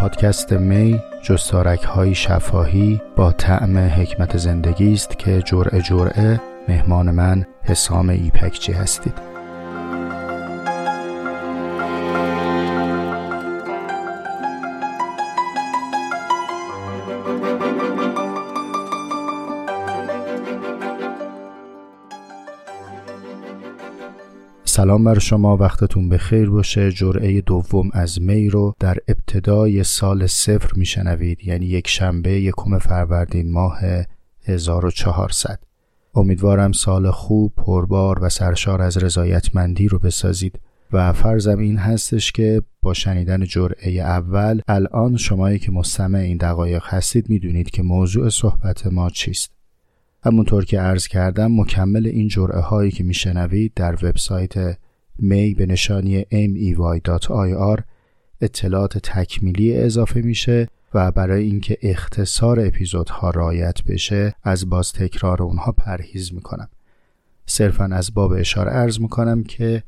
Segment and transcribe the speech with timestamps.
[0.00, 7.46] پادکست می جستارک های شفاهی با طعم حکمت زندگی است که جرعه جرعه مهمان من
[7.62, 9.29] حسام ایپکچی هستید.
[24.80, 26.92] سلام بر شما وقتتون به خیر باشه.
[26.92, 33.52] جرعه دوم از می رو در ابتدای سال صفر میشنوید یعنی یک شنبه یکم فروردین
[33.52, 33.80] ماه
[34.44, 35.58] 1400
[36.14, 40.60] امیدوارم سال خوب پربار و سرشار از رضایتمندی رو بسازید.
[40.92, 46.82] و فرضم این هستش که با شنیدن جرعه اول الان شمایی که مستمع این دقایق
[46.86, 49.59] هستید می‌دونید که موضوع صحبت ما چیست.
[50.22, 54.78] همونطور که عرض کردم مکمل این جرعه هایی که میشنوید در وبسایت
[55.18, 57.82] می به نشانی mey.ir
[58.40, 65.72] اطلاعات تکمیلی اضافه میشه و برای اینکه اختصار اپیزودها رایت بشه از باز تکرار اونها
[65.72, 66.68] پرهیز می‌کنم.
[67.46, 69.82] صرفا از باب اشاره ارز می‌کنم که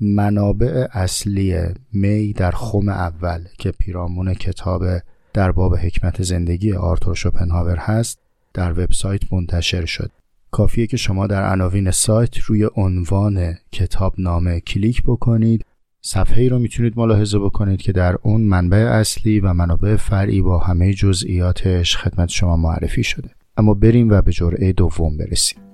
[0.00, 1.56] منابع اصلی
[1.92, 4.84] می در خم اول که پیرامون کتاب
[5.32, 8.27] در باب حکمت زندگی آرتور شوپنهاور هست
[8.58, 10.10] در وبسایت منتشر شد.
[10.50, 15.64] کافیه که شما در عناوین سایت روی عنوان کتاب نامه کلیک بکنید.
[16.02, 20.58] صفحه ای رو می‌تونید ملاحظه بکنید که در اون منبع اصلی و منابع فرعی با
[20.58, 23.30] همه جزئیاتش خدمت شما معرفی شده.
[23.56, 25.67] اما بریم و به جرعه دوم برسیم.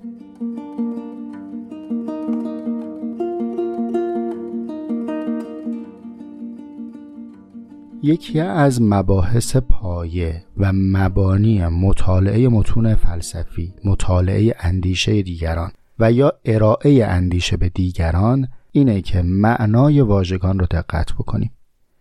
[8.05, 17.05] یکی از مباحث پایه و مبانی مطالعه متون فلسفی مطالعه اندیشه دیگران و یا ارائه
[17.05, 21.51] اندیشه به دیگران اینه که معنای واژگان رو دقت بکنیم.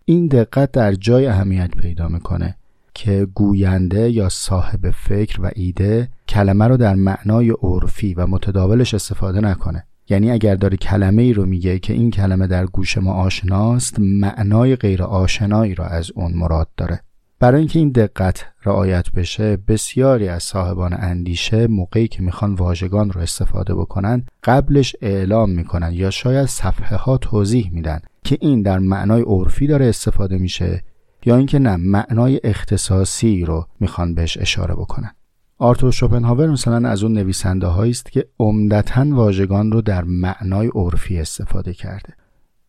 [0.04, 2.56] این دقت در جای اهمیت پیدا می‌کنه
[2.94, 9.40] که گوینده یا صاحب فکر و ایده کلمه رو در معنای عرفی و متداولش استفاده
[9.40, 9.86] نکنه.
[10.08, 14.76] یعنی اگر داره کلمه ای رو میگه که این کلمه در گوش ما آشناست معنای
[14.76, 17.00] غیر آشنایی را از اون مراد داره.
[17.40, 23.20] برای اینکه این دقت رعایت بشه بسیاری از صاحبان اندیشه موقعی که می‌خوان واژگان رو
[23.20, 29.22] استفاده بکنن قبلش اعلام می‌کنن یا شاید صفحه ها توضیح میدن که این در معنای
[29.22, 30.82] عرفی داره استفاده میشه
[31.26, 35.10] یا اینکه نه معنای اختصاصی رو می‌خوان بهش اشاره بکنن.
[35.58, 41.74] آرتور شوپنهاور مثلا از اون نویسنده است که عمدتا واژگان رو در معنای عرفی استفاده
[41.74, 42.14] کرده.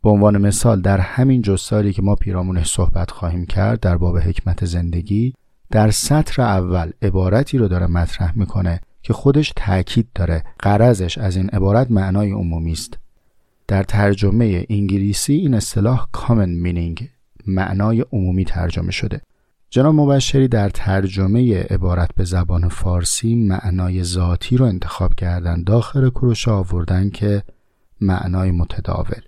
[0.04, 4.66] به عنوان مثال در همین جستاری که ما پیرامونش صحبت خواهیم کرد در باب حکمت
[4.66, 5.34] زندگی
[5.72, 11.50] در سطر اول عبارتی رو داره مطرح می‌کنه که خودش تاکید داره قرضش از این
[11.50, 12.98] عبارت معنای عمومی است.
[13.68, 17.04] در ترجمه انگلیسی این اصطلاح common meaning
[17.48, 19.22] معنای عمومی ترجمه شده.
[19.76, 25.64] جناب مبشری در ترجمه عبارت به زبان فارسی معنای ذاتی رو انتخاب کردن.
[25.64, 27.44] داخل کروش آوردن که
[28.02, 29.22] معنای متداول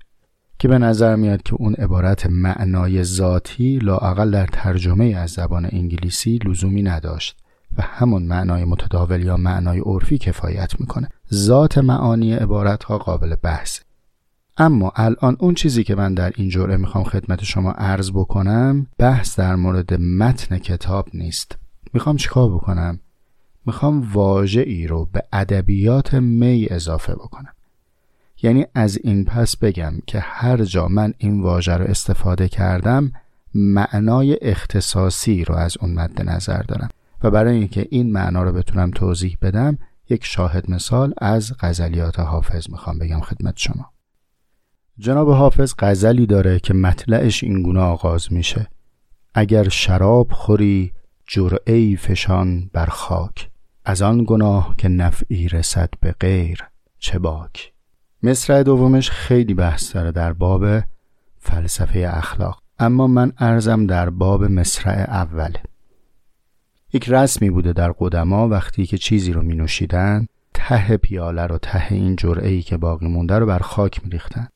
[0.60, 6.40] که به نظر میاد که اون عبارت معنای ذاتی لااقل در ترجمه از زبان انگلیسی
[6.46, 7.38] لزومی نداشت
[7.78, 11.10] و همون معنای متداول یا معنای عرفی کفایت می‌کنه.
[11.34, 13.80] ذات معانی عبارت ها قابل بحث
[14.60, 19.40] اما الان اون چیزی که من در این جوره می‌خوام خدمت شما عرض بکنم بحث
[19.40, 21.58] در مورد متن کتاب نیست.
[21.94, 23.00] می‌خوام چیکار بکنم؟
[23.66, 27.54] می‌خوام واژه ای رو به ادبیات می اضافه بکنم.
[28.44, 33.12] یعنی از این پس بگم که هر جا من این واژه رو استفاده کردم
[33.54, 36.90] معنای اختصاصی رو از اون مد نظر دارم.
[37.24, 39.78] و برای اینکه این معنا رو بتونم توضیح بدم
[40.10, 43.97] یک شاهد مثال از غزلیات حافظ می‌خوام بگم خدمت شما.
[45.00, 48.68] جناب حافظ غزلی داره که مطلعش این گونه آغاز میشه.
[49.34, 50.92] اگر شراب خوری
[51.28, 53.50] جرعی فشان بر خاک.
[53.86, 56.64] از آن گناه که نفعی رسد به غیر
[57.00, 57.72] چه باک؟
[58.24, 60.84] مصرع دومش خیلی بحث داره در باب
[61.40, 62.62] فلسفه اخلاق.
[62.80, 65.54] اما من ارزم در باب مصرع اول.
[66.94, 71.94] یک رسمی بوده در قدما وقتی که چیزی رو می نوشیدن ته پیاله رو ته
[71.94, 74.48] این جرعه که باقی مونده رو بر خاک می ریختن.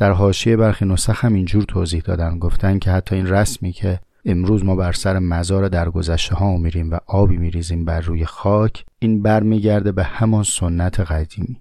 [0.00, 2.38] در حاشیه برخی نسخ هم اینجور توضیح دادن.
[2.38, 6.90] گفتن که حتی این رسمی که امروز ما بر سر مزار در گذشته ها میریم
[6.90, 11.60] و آبی میریزیم بر روی خاک این برمیگرده به همان سنت قدیمی.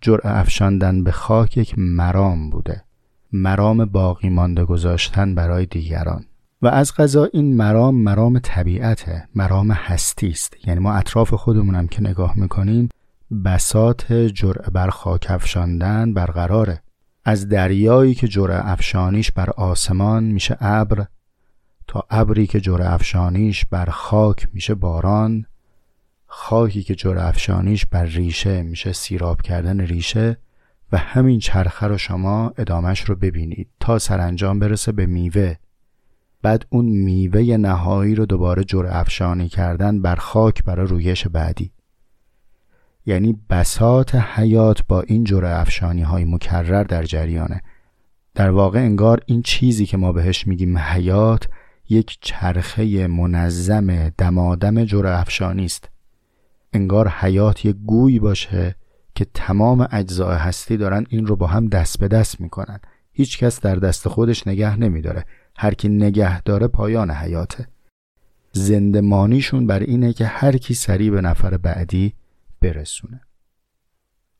[0.00, 2.84] جرع افشاندن به خاک یک مرام بوده.
[3.32, 6.24] مرام باقی مانده گذاشتن برای دیگران.
[6.62, 10.56] و از غذا این مرام مرام طبیعته مرام هستی است.
[10.66, 12.88] یعنی ما اطراف خودمونم که نگاه می‌کنیم
[13.44, 16.82] بسات جرع بر خاک افشاندن برقراره.
[17.24, 21.06] از دریایی که جرع افشانیش بر آسمان میشه ابر
[21.86, 25.46] تا ابری که جور افشانیش بر خاک میشه باران
[26.26, 30.36] خاکی که جور افشانیش بر ریشه میشه سیراب کردن ریشه
[30.92, 35.54] و همین چرخه رو شما ادامش رو ببینید تا سرانجام برسه به میوه.
[36.42, 41.72] بعد اون میوه نهایی رو دوباره جور افشانی کردن بر خاک برای رویش بعدی.
[43.06, 47.62] یعنی بسات حیات با این جور افشانی های مکرر در جریانه.
[48.34, 51.48] در واقع انگار این چیزی که ما بهش میگیم حیات
[51.88, 55.88] یک چرخه منظم دمادم جور افشانی است.
[56.72, 58.74] انگار حیات یک گوی باشه
[59.14, 62.80] که تمام اجزای هستی دارن این رو با هم دست به دست می‌کنن.
[63.12, 65.24] هیچ کس در دست خودش نگه نمیداره.
[65.56, 67.66] هر کی نگه داره پایان حیاته.
[68.52, 72.14] زندمانیشون بر اینه که هر کی سریع به نفر بعدی
[72.62, 73.20] برسونه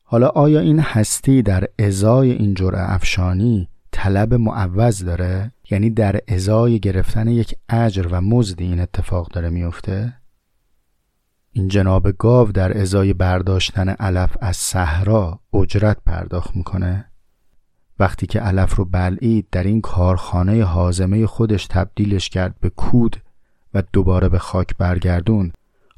[0.03, 6.79] حالا آیا این هستی در ازای این جرعه افشانی طلب معوض داره؟ یعنی در ازای
[6.79, 10.13] گرفتن یک اجر و مزد این اتفاق داره میفته؟
[11.51, 17.05] این جناب گاو در ازای برداشتن علف از صحرا اجرت پرداخت می‌کنه؟
[17.99, 23.21] وقتی که علف رو بلعید در این کارخانه حازمه خودش تبدیلش کرد به کود
[23.73, 25.51] و دوباره به خاک برگردون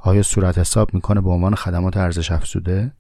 [0.06, 2.94] آیا صورت حساب می‌کنه به عنوان خدمات ارزش افزوده؟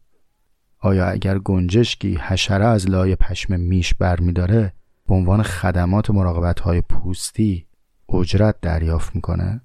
[0.79, 4.73] آیا اگر گنجشکی حشره از لای پشم میش برمیداره
[5.07, 7.65] به عنوان خدمات مراقبت های پوستی
[8.09, 9.61] اجرت دریافت می‌کنه؟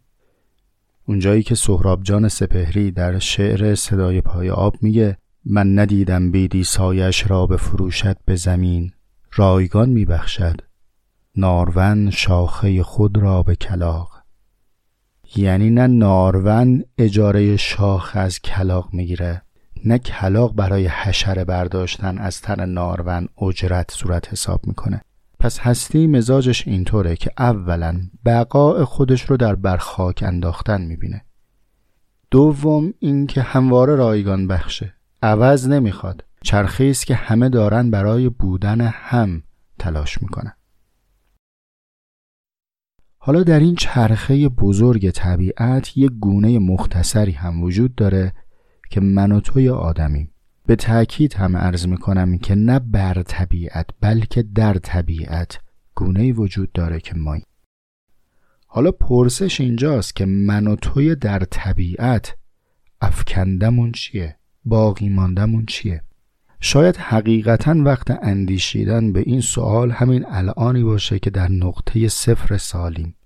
[1.06, 7.30] اونجایی که سهراب جان سپهری در شعر صدای پای آب میگه من ندیدم بیدی سایش
[7.30, 8.92] را به فروشت به زمین
[9.32, 10.60] رایگان میبخشد
[11.36, 14.19] نارون شاخه خود را به کلاق
[15.36, 19.42] یعنی نه نارون اجاره شاخ از کلاق می‌گیره
[19.84, 25.00] نه کلاق برای حشره برداشتن از تن نارون اجرت صورت حساب می‌کنه.
[25.40, 31.24] پس هستی مزاجش اینطوره که اولا بقاء خودش رو در برخاک انداختن می‌بینه.
[32.30, 34.94] دوم اینکه همواره رایگان بخشه.
[35.22, 36.24] عوض نمی‌خواد.
[36.42, 39.42] چرخی است که همه دارن برای بودن هم
[39.78, 40.52] تلاش می‌کنن.
[43.22, 48.32] حالا در این چرخه بزرگ طبیعت یک گونه مختصری هم وجود داره
[48.90, 50.30] که من و توی آدمیم
[50.66, 55.60] به تأکید هم عرض می‌کنم که نه بر طبیعت بلکه در طبیعت
[55.94, 57.42] گونه وجود داره که مایی
[58.66, 62.36] حالا پرسش اینجاست که من و توی در طبیعت
[63.00, 66.02] افکندمون چیه؟ باقی ماندمون چیه؟
[66.60, 73.16] شاید حقیقتا وقت اندیشیدن به این سوال همین الانی باشه که در نقطه صفر سالیم.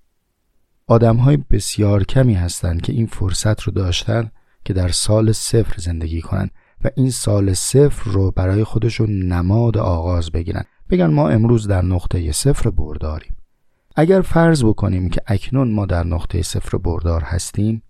[0.87, 4.31] آدم های بسیار کمی هستند که این فرصت رو داشتن
[4.65, 6.51] که در سال صفر زندگی کنند
[6.85, 10.65] و این سال صفر رو برای خودشون نماد آغاز بگیرن.
[10.91, 13.37] بگن ما امروز در نقطه صفر برداریم.
[13.97, 17.83] اگر فرض بکنیم که اکنون ما در نقطه صفر بردار هستیم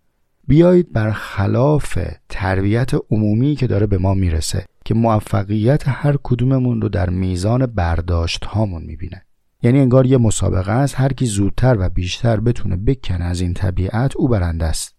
[0.49, 1.99] بیایید بر خلاف
[2.29, 4.67] تربیت عمومی که داره به ما می‌رسه.
[4.85, 9.23] که موفقیت هر کدوممون رو در میزان برداشت هامون می‌بینه.
[9.63, 14.17] یعنی انگار یه مسابقه است هر کی زودتر و بیشتر بتونه بکنه از این طبیعت
[14.17, 14.95] او برنده است.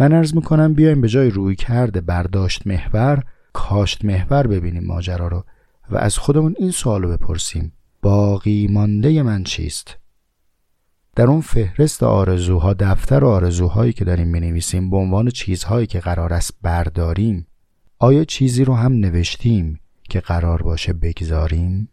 [0.00, 5.44] من ارز می‌کنم بیایم به جای روی کرده برداشت محور کاشت محور ببینیم ماجرا رو
[5.90, 7.72] و از خودمون این سوال رو بپرسیم.
[8.02, 9.98] باقی مانده من چیست؟
[11.16, 16.54] در اون فهرست آرزوها دفتر آرزوهایی که داریم نویسیم به عنوان چیزهایی که قرار است
[16.62, 17.46] برداریم
[18.00, 21.88] آیا چیزی رو هم نوشتیم که قرار باشه بگذاریم؟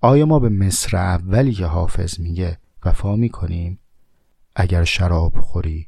[0.00, 3.78] آیا ما به مصر اولی که حافظ میگه وفا می‌کنیم؟
[4.56, 5.86] اگر شراب خوری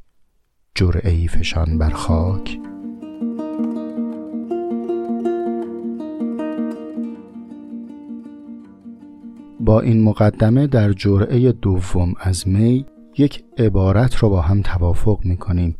[0.75, 2.59] جرعی فشان بر خاک
[9.61, 12.87] با این مقدمه در جرعه دوم از می
[13.19, 15.77] یک عبارت رو با هم توافق می‌کنیم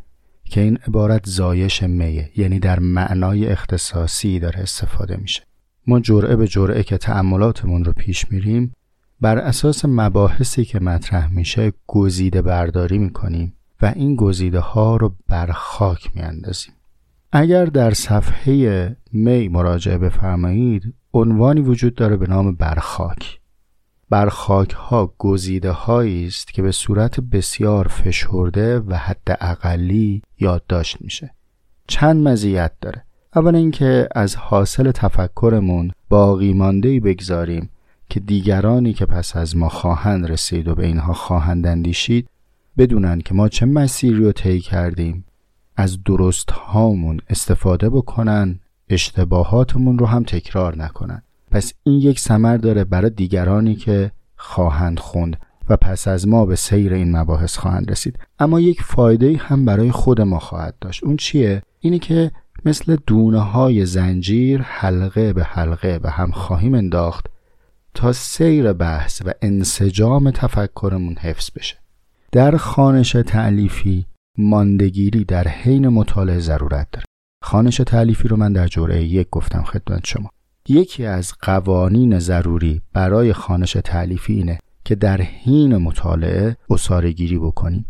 [0.55, 5.43] که این عبارت زایش میه یعنی در معنای اختصاصی داره استفاده میشه.
[5.87, 8.75] ما جرعه به جرعه که تعملاتمون رو پیش میریم
[9.21, 15.53] بر اساس مباحثی که مطرح میشه گزیده برداری می‌کنیم و این گزیده ها رو بر
[15.53, 16.75] خاک میاندازیم.
[17.33, 23.41] اگر در صفحه می مراجعه بفرمایید عنوانی وجود داره به نام برخاک
[24.11, 31.31] برخاک ها گزیده هایی است که به صورت بسیار فشرده و حد اقلی یادداشت میشه.
[31.87, 33.05] چند مزیت داره.
[33.37, 37.71] اول اینکه از حاصل تفکرمون باقی مانده بگذاریم
[38.09, 42.29] که دیگرانی که پس از ما خواهند رسید و به اینها خواهند اندیشید
[42.79, 45.25] بدونن که ما چه مسیری رو طی کردیم.
[45.77, 51.23] از درست هامون استفاده بکنن اشتباهاتمون رو هم تکرار نکنن.
[51.55, 55.37] پس این یک سمر داره برای دیگرانی که خواهند خوند
[55.69, 58.19] و پس از ما به سیر این مباحث خواهند رسید.
[58.39, 61.05] اما یک فایده هم برای خود ما خواهد داشت.
[61.05, 62.31] اون چیه؟ اینی که
[62.65, 67.27] مثل دونه های زنجیر حلقه به حلقه به هم خواهیم انداخت
[67.95, 71.77] تا سیر بحث و انسجام تفکرمون حفظ بشه.
[72.33, 74.07] در خانش تعلیفی
[74.39, 77.05] ماندگیری در حین مطالعه ضرورت داره.
[77.43, 80.31] خانش تعلیفی رو من در جوره یک گفتم خدمت شما.
[80.69, 86.57] یکی از قوانین ضروری برای خانش تعلیفی اینه که در حین مطالعه
[87.17, 87.87] گیری بکنیم.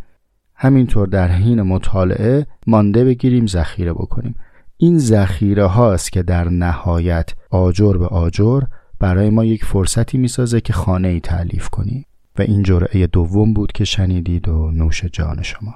[0.55, 4.35] همینطور در حین مطالعه مانده بگیریم ذخیره بکنیم.
[4.77, 8.63] این ذخیره هاست که در نهایت آجر به آجر
[8.99, 12.07] برای ما یک فرصتی می‌سازه که خانه ای تعلیف کنیم.
[12.39, 15.75] و این جرعه دوم بود که شنیدید و نوش جان شما.